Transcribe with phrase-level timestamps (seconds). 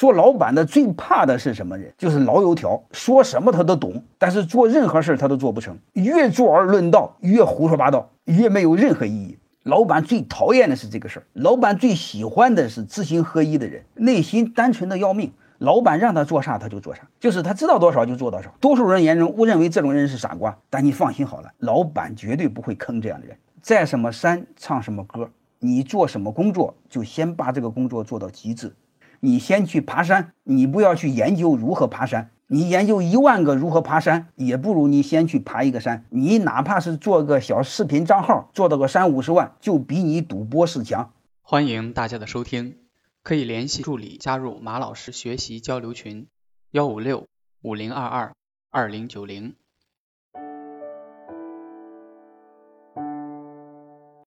[0.00, 1.92] 做老板的最怕的是什么人？
[1.98, 5.76] 就是老油条，说什么他都懂，但是做任何事他都做不成。
[5.92, 9.36] 越坐而论道，越胡说八道，越没有任何意义。
[9.64, 15.30] 老板最讨厌的是这个事儿，老板最喜欢的是知行合一的人，内心单纯的要命。
[15.58, 18.50] 老板让他做啥他就做啥，就是他知道多少就做多少。
[18.58, 23.36] 多数人眼中误认为这种人是傻瓜，但你放心好了，老板绝对不会坑这样的人。
[23.60, 28.74] 在什么山唱什么歌，你做什么工作就先把这个工作做到极致。
[29.20, 32.30] 你先去爬山，你不要去研究如何爬山。
[32.46, 36.04] 你研究一万个如何爬山，也不如你先去爬一个山。
[36.10, 41.12] 你哪怕是做个小视频账号，做到个三五十万，就比你赌博士强。
[41.42, 42.78] 欢迎大家的收听，
[43.22, 46.26] 可以联系助理加入马老师学习交流群：
[46.72, 47.26] 幺五六
[47.62, 48.32] 五零二二
[48.70, 49.54] 二零九零。